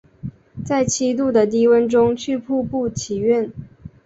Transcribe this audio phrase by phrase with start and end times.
[0.65, 3.51] 在七度的低温中去瀑布祈愿